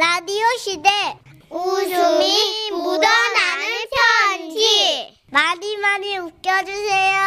[0.00, 0.88] 라디오 시대
[1.50, 3.66] 웃음이 묻어나는
[4.30, 7.20] 편지 많이 많이 웃겨주세요.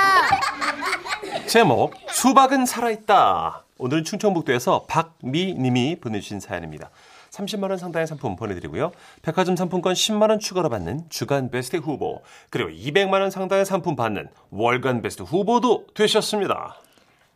[1.46, 3.63] 제목 수박은 살아있다.
[3.78, 6.90] 오늘은 충청북도에서 박미님이 보내주신 사연입니다.
[7.29, 8.92] 30만 원 상당의 상품 보내드리고요.
[9.21, 14.29] 백화점 상품권 10만 원 추가로 받는 주간 베스트 후보 그리고 200만 원 상당의 상품 받는
[14.49, 16.77] 월간 베스트 후보도 되셨습니다.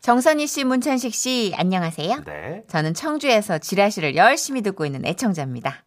[0.00, 2.22] 정선희 씨, 문찬식 씨, 안녕하세요.
[2.24, 2.62] 네.
[2.68, 5.84] 저는 청주에서 지라시를 열심히 듣고 있는 애청자입니다.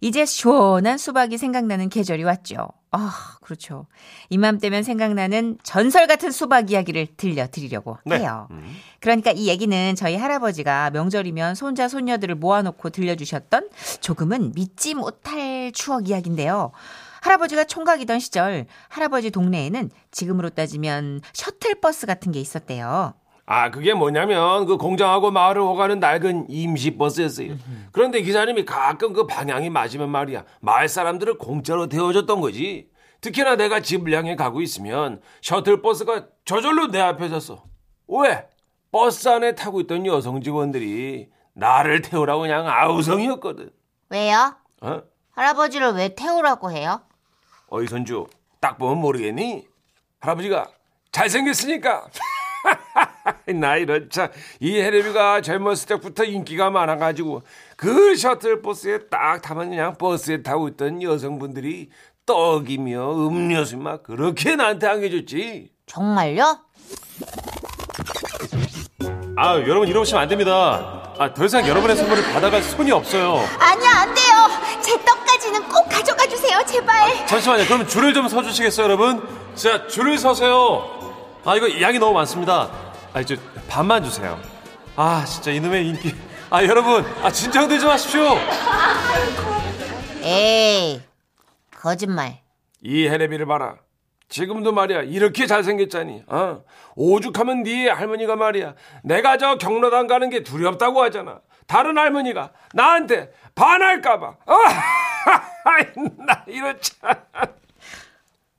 [0.00, 2.66] 이제 시원한 수박이 생각나는 계절이 왔죠.
[2.90, 3.86] 아, 그렇죠.
[4.30, 8.18] 이맘때면 생각나는 전설 같은 수박 이야기를 들려드리려고 네.
[8.18, 8.48] 해요.
[8.50, 8.76] 음.
[9.00, 13.70] 그러니까 이 얘기는 저희 할아버지가 명절이면 손자, 손녀들을 모아놓고 들려주셨던
[14.00, 16.72] 조금은 믿지 못할 추억 이야기인데요.
[17.20, 23.14] 할아버지가 총각이던 시절 할아버지 동네에는 지금으로 따지면 셔틀버스 같은 게 있었대요.
[23.54, 27.54] 아, 그게 뭐냐면 그 공장하고 마을을 오가는 낡은 임시 버스였어요.
[27.92, 30.44] 그런데 기사님이 가끔 그 방향이 맞으면 말이야.
[30.60, 32.88] 마을 사람들을 공짜로 태워줬던 거지.
[33.20, 37.64] 특히나 내가 집을 향해 가고 있으면 셔틀버스가 저절로 내 앞에 섰어.
[38.08, 38.46] 왜?
[38.90, 43.68] 버스 안에 타고 있던 여성 직원들이 나를 태우라고 그냥 아우성이었거든.
[44.08, 44.56] 왜요?
[44.80, 45.02] 어?
[45.32, 47.02] 할아버지를 왜 태우라고 해요?
[47.68, 48.26] 어이 손주,
[48.60, 49.66] 딱 보면 모르겠니?
[50.20, 50.70] 할아버지가
[51.12, 52.06] 잘생겼으니까.
[53.54, 54.28] 나 이런 참,
[54.60, 57.42] 이 해레비가 젊었을 때부터 인기가 많아가지고
[57.76, 61.90] 그 셔틀버스에 딱 타면 그냥 버스에 타고 있던 여성분들이
[62.26, 65.70] 떡이며 음료수 막 그렇게 나한테 안겨줬지.
[65.86, 66.58] 정말요?
[69.36, 71.14] 아 여러분 이러시면 안 됩니다.
[71.18, 73.44] 아, 더 이상 여러분의 선물을 받아갈 손이 없어요.
[73.58, 74.80] 아니야, 안 돼요.
[74.80, 77.26] 제 떡까지는 꼭 가져가 주세요, 제발.
[77.26, 77.64] 잠시만요.
[77.66, 79.22] 그럼 줄을 좀 서주시겠어요, 여러분?
[79.54, 80.88] 자, 줄을 서세요.
[81.44, 82.70] 아, 이거 양이 너무 많습니다.
[83.14, 83.36] 아, 이제
[83.68, 84.38] 반만 주세요.
[84.96, 86.14] 아, 진짜 이놈의 인기.
[86.50, 88.22] 아, 여러분, 아, 진정들 좀 하십시오.
[90.22, 91.02] 에이,
[91.76, 92.40] 거짓말.
[92.82, 93.76] 이 해레비를 봐라.
[94.28, 96.24] 지금도 말이야 이렇게 잘생겼잖니.
[96.26, 96.62] 어?
[96.96, 98.74] 오죽하면 네 할머니가 말이야.
[99.04, 101.40] 내가 저 경로당 가는 게 두렵다고 하잖아.
[101.66, 104.26] 다른 할머니가 나한테 반할까봐.
[104.46, 104.54] 어?
[106.26, 107.14] 나 이런 참.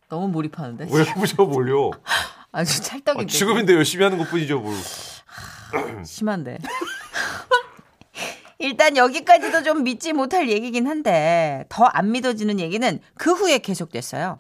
[0.10, 0.86] 너무 몰입하는데?
[0.92, 1.90] 왜 무셔 몰려?
[2.54, 3.24] 아주 찰떡인데.
[3.24, 4.74] 아, 지금인데 열심히 하는 것 뿐이죠, 뭘.
[6.06, 6.60] 심한데.
[8.60, 14.38] 일단 여기까지도 좀 믿지 못할 얘기긴 한데 더 안 믿어지는 얘기는 그 후에 계속됐어요.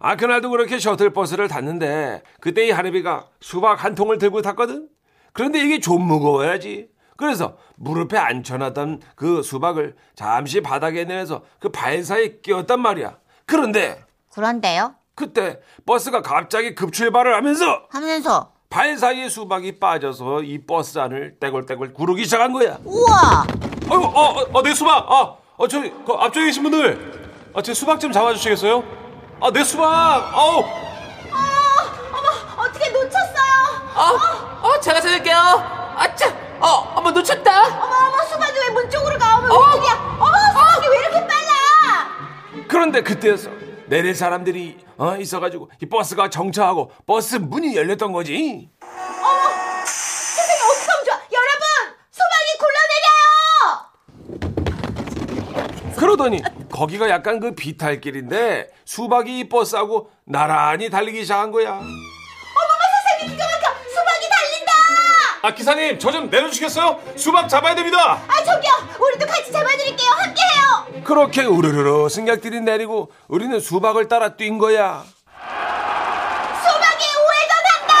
[0.00, 4.88] 아 그날도 그렇게 셔틀버스를 탔는데 그때 이 할애비가 수박 한 통을 들고 탔거든.
[5.32, 6.88] 그런데 이게 좀 무거워야지.
[7.16, 13.18] 그래서 무릎에 앉혀놨던 그 수박을 잠시 바닥에 내려서 그 발 사이에 끼웠단 말이야.
[13.46, 14.94] 그런데 그런데요?
[15.18, 22.24] 그때 버스가 갑자기 급출발을 하면서 하면서, 발 사이에 수박이 빠져서 이 버스 안을 떼굴떼굴 구르기
[22.24, 22.78] 시작한 거야.
[22.84, 23.44] 우와!
[23.90, 25.08] 아이고, 어, 어, 어, 내 수박.
[25.10, 27.52] 아, 어, 저기, 그 앞쪽에 계신 분들.
[27.54, 28.82] 아, 제 수박 좀 잡아주시겠어요?
[29.40, 29.86] 아, 내 수박.
[30.34, 30.64] 아우.
[32.56, 33.54] 어떻게 놓쳤어요?
[33.94, 35.36] 어, 어, 제가 찾을게요.
[35.96, 36.28] 아차,
[36.60, 37.66] 어, 어머 놓쳤다.
[37.66, 39.36] 어머, 어머, 수박이 왜 문 쪽으로 가?
[39.38, 40.16] 어머, 웬일이야?
[40.18, 42.66] 어머, 수박이 왜 이렇게 빨라?
[42.66, 43.50] 그런데 그때였어.
[43.86, 48.70] 내릴 사람들이 어, 있어가지고 이 버스가 정차하고 버스 문이 열렸던 거지.
[49.86, 51.14] 세상에 어떡하면 좋아.
[51.32, 51.64] 여러분,
[52.10, 52.58] 수박이
[54.30, 55.96] 굴러내려요!
[55.96, 61.80] 그러더니 거기가 약간 그 비탈길인데 수박이 이 버스하고 나란히 달리기 시작한 거야.
[61.80, 63.74] 세상에 기가 막혀!
[63.88, 64.72] 수박이 달린다!
[65.42, 67.00] 아, 기사님, 저 좀 내려주시겠어요?
[67.16, 68.20] 수박 잡아야 됩니다.
[68.28, 68.72] 아, 저기요!
[69.00, 70.03] 우리도 같이 잡아드릴게요!
[71.04, 75.04] 그렇게 우르르르 승객들이 내리고 우리는 수박을 따라 뛴 거야.
[76.62, 77.94] 수박이 우회전한다!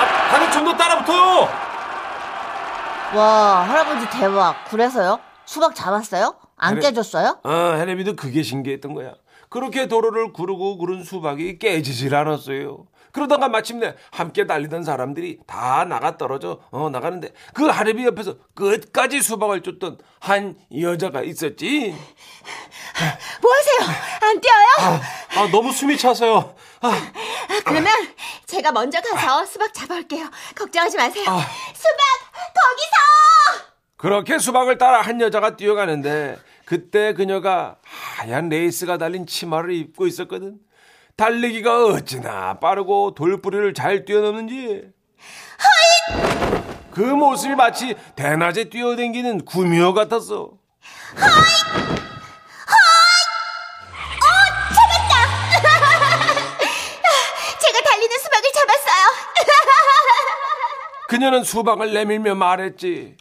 [0.00, 1.48] 아, 다들 좀 더 따라 붙어요.
[3.14, 4.64] 와, 할아버지 대박.
[4.70, 5.18] 그래서요?
[5.44, 6.34] 수박 잡았어요?
[6.56, 6.88] 안 그래.
[6.88, 7.38] 깨졌어요?
[7.42, 9.12] 어, 헬레비도 그게 신기했던 거야.
[9.50, 12.86] 그렇게 도로를 구르고 구른 수박이 깨지질 않았어요.
[13.12, 19.62] 그러다가 마침내 함께 달리던 사람들이 다 나가 떨어져 어, 나가는데 그 하레비 옆에서 끝까지 수박을
[19.62, 21.94] 쫓던 한 여자가 있었지.
[23.42, 23.96] 뭐 하세요?
[24.22, 25.00] 안 뛰어요?
[25.36, 26.54] 아, 너무 숨이 차서요.
[26.80, 27.12] 아,
[27.64, 27.92] 그러면
[28.46, 30.30] 제가 먼저 가서 수박 잡아올게요.
[30.56, 31.24] 걱정하지 마세요.
[31.24, 32.00] 수박,
[32.54, 33.72] 거기서!
[33.98, 40.58] 그렇게 수박을 따라 한 여자가 뛰어가는데 그때 그녀가 하얀 레이스가 달린 치마를 입고 있었거든.
[41.16, 44.90] 달리기가 어찌나 빠르고 돌부리를 잘 뛰어넘는지.
[46.90, 50.50] 그 모습이 마치 대낮에 뛰어댕기는 구미호 같았어.
[57.60, 59.06] 제가 달리는 수박을 잡았어요.
[61.08, 63.16] 그녀는 수박을 내밀며 말했지.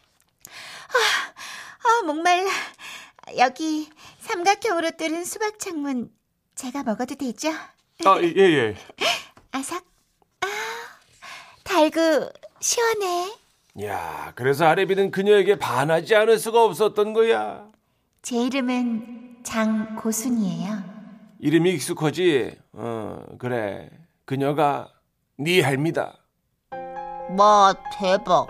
[1.84, 2.50] 아, 목말라.
[3.38, 3.90] 여기
[4.20, 6.10] 삼각형으로 뚫은 수박 창문
[6.56, 7.52] 제가 먹어도 되죠?
[8.06, 8.76] 아, 예, 예.
[9.52, 9.84] 아삭.
[10.42, 10.48] 아,
[11.64, 12.00] 달고
[12.60, 13.32] 시원해.
[13.86, 17.66] 야, 그래서 아레비는 그녀에게 반하지 않을 수가 없었던 거야.
[18.22, 20.84] 제 이름은 장고순이에요.
[21.40, 22.58] 이름이 익숙하지?
[22.74, 23.90] 어, 그래.
[24.26, 24.90] 그녀가
[25.38, 26.18] 네 할미다.
[27.38, 28.48] 와 대박.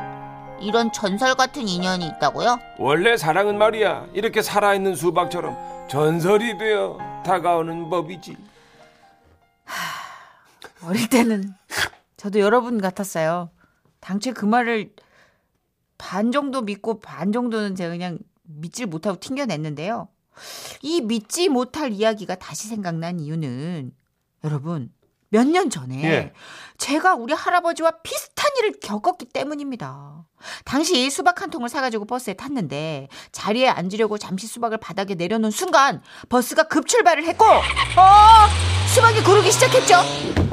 [0.60, 2.60] 이런 전설 같은 인연이 있다고요?
[2.78, 4.08] 원래 사랑은 말이야.
[4.14, 8.36] 이렇게 살아있는 수박처럼 전설이 되어 다가오는 법이지.
[10.84, 11.54] 어릴 때는
[12.18, 13.50] 저도 여러분 같았어요.
[14.00, 14.94] 당최 그 말을
[15.98, 20.08] 반 정도 믿고 반 정도는 제가 그냥 믿질 못하고 튕겨냈는데요.
[20.82, 23.92] 이 믿지 못할 이야기가 다시 생각난 이유는
[24.44, 24.92] 여러분
[25.30, 26.34] 몇 년 전에 예.
[26.78, 30.26] 제가 우리 할아버지와 비슷한 일을 겪었기 때문입니다.
[30.66, 36.64] 당시 수박 한 통을 사가지고 버스에 탔는데 자리에 앉으려고 잠시 수박을 바닥에 내려놓은 순간 버스가
[36.64, 39.96] 급출발을 했고 어 수박이 구르기 시작했죠.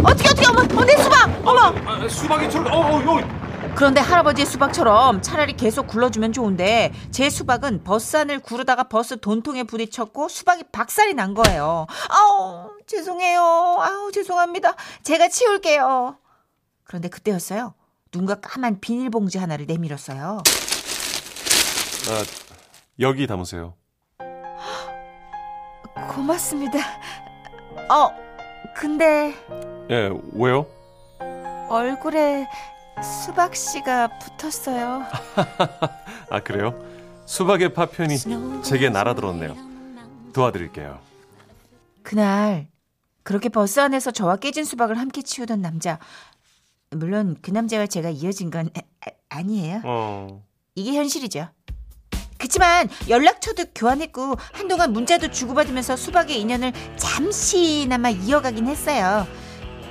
[0.04, 3.74] 어떻게 어떻게 어머 어, 내 수박 어머 아, 수박이 출, 어, 어, 어.
[3.74, 10.28] 그런데 할아버지의 수박처럼 차라리 계속 굴러주면 좋은데 제 수박은 버스 안을 구르다가 버스 돈통에 부딪혔고
[10.28, 11.88] 수박이 박살이 난 거예요.
[12.08, 13.40] 아우 죄송해요.
[13.40, 14.76] 아우 죄송합니다.
[15.02, 16.16] 제가 치울게요.
[16.84, 17.74] 그런데 그때였어요.
[18.12, 20.42] 누군가 까만 비닐봉지 하나를 내밀었어요.
[22.08, 22.24] 아,
[23.00, 23.74] 여기 담으세요.
[26.14, 26.78] 고맙습니다.
[27.90, 28.27] 어
[28.74, 29.34] 근데
[29.90, 30.66] 예, 왜요?
[31.68, 32.46] 얼굴에
[33.02, 35.02] 수박 씨가 붙었어요.
[36.30, 36.74] 아, 그래요?
[37.26, 38.16] 수박의 파편이
[38.62, 39.54] 제게 날아들었네요.
[40.32, 40.98] 도와드릴게요.
[42.02, 42.68] 그날
[43.22, 45.98] 그렇게 버스 안에서 저와 깨진 수박을 함께 치우던 남자
[46.90, 49.82] 물론 그 남자와 제가 이어진 건 아, 아니에요.
[49.84, 50.42] 어,
[50.74, 51.48] 이게 현실이죠.
[52.38, 59.26] 그치만 연락처도 교환했고 한동안 문자도 주고받으면서 수박의 인연을 잠시나마 이어가긴 했어요.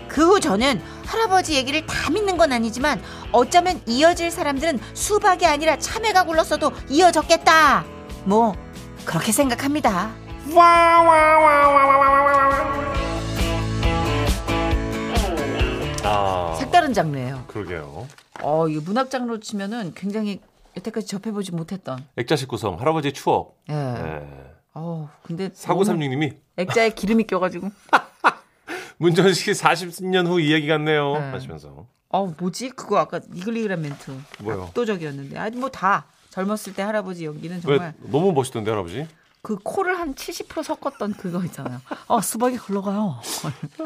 [0.08, 3.02] 그 후 저는 할아버지 얘기를 다 믿는 건 아니지만
[3.34, 7.86] 어쩌면 이어질 사람들은 수박이 아니라 참외가 굴렀어도 이어졌겠다.
[8.24, 8.56] 뭐
[9.06, 10.12] 그렇게 생각합니다.
[16.04, 17.44] 아, 색다른 장르예요.
[17.48, 18.08] 그러게요.
[18.42, 20.40] 어, 이 문학 장르로 치면은 굉장히
[20.78, 22.04] 여태까지 접해보지 못했던.
[22.16, 23.62] 액자식 구성, 할아버지의 추억.
[23.70, 23.74] 예.
[23.74, 24.28] 예.
[24.74, 27.70] 어, 근데 4936님이 액자에 기름이 껴가지고.
[28.98, 31.14] 문전식 40년 후 이야기 같네요.
[31.14, 31.20] 네.
[31.32, 31.88] 하시면서.
[32.10, 32.70] 어, 뭐지?
[32.72, 34.12] 그거 아까 이글이글한 멘트.
[34.40, 34.64] 뭐요?
[34.64, 35.38] 압도적이었는데.
[35.38, 36.08] 아니 뭐 다.
[36.30, 39.08] 젊었을 때 할아버지 연기는 왜 정말 너무 멋있던데 할아버지?
[39.42, 41.80] 그 코를 한 70% 섞었던 그거 있잖아요.
[42.08, 43.20] 어, 수박이 흘러가요.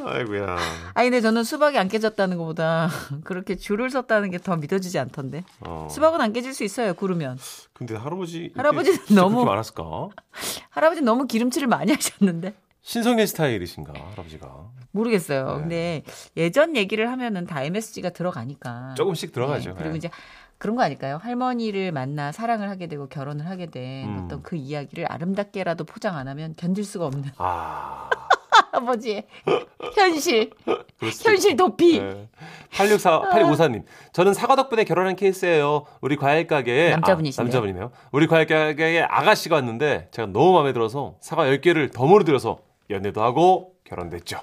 [0.05, 0.57] 아이고야.
[0.95, 2.89] 아니 근데 저는 수박이 안 깨졌다는 것보다
[3.23, 5.43] 그렇게 줄을 섰다는 게 더 믿어지지 않던데.
[5.59, 5.87] 어.
[5.91, 6.95] 수박은 안 깨질 수 있어요.
[6.95, 7.37] 구르면.
[7.73, 9.83] 근데 할아버지 할아버지는 너무- 많았을까?
[10.71, 12.55] 할아버지 너무 기름칠을 많이 하셨는데.
[12.81, 15.45] 신성의 스타일이신가 할아버지가 모르겠어요.
[15.45, 15.53] 네.
[15.61, 16.03] 근데
[16.35, 18.95] 예전 얘기를 하면은 다 MSG가 들어가니까.
[18.97, 19.69] 조금씩 들어가죠.
[19.71, 19.97] 네, 그리고 네.
[19.97, 20.09] 이제
[20.61, 21.17] 그런 거 아닐까요?
[21.19, 24.21] 할머니를 만나 사랑을 하게 되고 결혼을 하게 된 음.
[24.23, 28.07] 어떤 그 이야기를 아름답게라도 포장 안 하면 견딜 수가 없는 아
[28.71, 29.25] 할아버지의
[29.95, 30.51] 현실,
[30.99, 31.99] 현실 도피.
[31.99, 32.29] 네.
[32.71, 33.83] 864, 8254님.
[34.13, 35.85] 저는 사과 덕분에 결혼한 케이스예요.
[35.99, 36.91] 우리 과일 가게에.
[36.91, 37.43] 남자분이시네요.
[37.43, 37.91] 아, 남자분이네요.
[38.11, 42.59] 우리 과일 가게에 아가씨가 왔는데 제가 너무 마음에 들어서 사과 10개를 덤으로 들여서
[42.91, 44.39] 연애도 하고 결혼됐죠.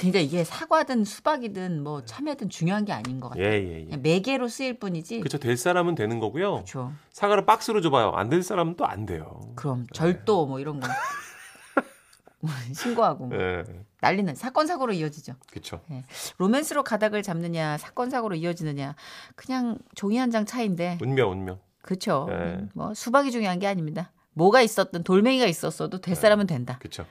[0.00, 3.44] 그러니까 이게 사과든 수박이든 뭐 참외든 중요한 게 아닌 것 같아요.
[3.44, 3.96] 예, 예, 예.
[3.98, 5.20] 매개로 쓰일 뿐이지.
[5.20, 5.38] 그쵸.
[5.38, 6.54] 될 사람은 되는 거고요.
[6.54, 6.92] 그렇죠.
[7.12, 8.10] 사과를 박스로 줘봐요.
[8.12, 9.40] 안 될 사람은 또 안 돼요.
[9.56, 10.88] 그럼 절도 뭐 이런 거
[12.72, 13.64] 신고하고 뭐 예.
[14.00, 15.34] 난리는 사건 사고로 이어지죠.
[15.52, 15.80] 그쵸.
[16.38, 18.94] 로맨스로 가닥을 잡느냐 사건 사고로 이어지느냐
[19.36, 21.58] 그냥 종이 한 장 차인데 운명, 운명.
[21.82, 22.26] 그렇죠.
[22.28, 22.34] 네.
[22.34, 24.12] 음, 뭐 수박이 중요한 게 아닙니다.
[24.32, 26.78] 뭐가 있었든 돌멩이가 있었어도 될 사람은 된다.
[26.80, 27.04] 그쵸.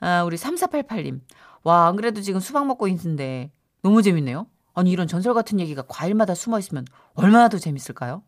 [0.00, 1.20] 아, 우리 3488님.
[1.64, 3.50] 와, 안 그래도 지금 수박 먹고 있는데
[3.82, 4.46] 너무 재밌네요.
[4.74, 8.22] 아니 이런 전설 같은 얘기가 과일마다 숨어 있으면 얼마나 더 재밌을까요?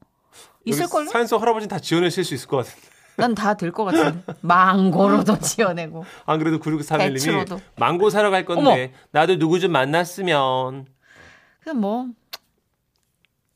[0.64, 1.26] 있을걸요?
[1.26, 2.81] 속 할아버지는 다 지어내실 수 있을 것 같은데.
[3.16, 4.23] 난 다 될 것 같은데.
[4.43, 6.05] 망고로도 지어내고.
[6.26, 7.61] 안 그래도 9631님이 배추로도.
[7.76, 10.87] 망고 사러 갈 건데 나도 누구 좀 만났으면.
[11.62, 12.09] 그냥 뭐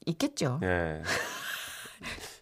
[0.06, 0.60] 있겠죠.
[0.62, 1.02] 예.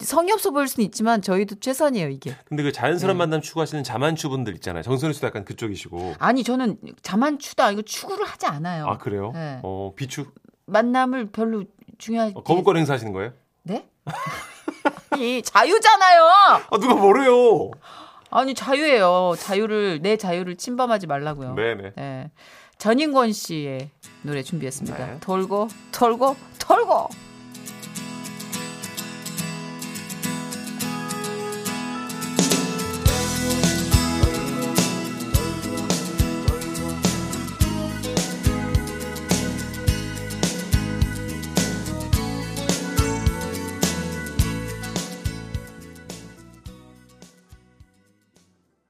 [0.00, 2.36] 성의 없어 보일 수는 있지만 저희도 최선이에요 이게.
[2.44, 3.18] 근데 그 자연스러운 네.
[3.18, 4.82] 만남 추구하시는 자만추 분들 있잖아요.
[4.82, 6.14] 정선우 씨도 약간 그쪽이시고.
[6.18, 8.86] 아니 저는 자만추도 아니고 추구를 하지 않아요.
[8.86, 9.32] 아 그래요?
[9.34, 9.58] 네.
[9.62, 10.26] 어 비추
[10.66, 11.64] 만남을 별로
[11.98, 12.34] 중요하게.
[12.36, 13.32] 어, 거부권 행사하시는 거예요?
[13.64, 13.88] 네?
[15.10, 16.22] 아니 자유잖아요.
[16.70, 17.70] 아 누가 뭐래요?
[18.30, 19.34] 아니 자유예요.
[19.36, 21.54] 자유를 내 자유를 침범하지 말라고요.
[21.54, 21.92] 네네.
[21.96, 22.30] 네.
[22.78, 23.90] 전인권 씨의
[24.22, 25.06] 노래 준비했습니다.
[25.06, 25.18] 네.
[25.20, 27.08] 돌고 돌고 돌고